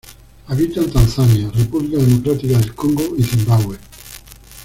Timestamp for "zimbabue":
3.23-3.77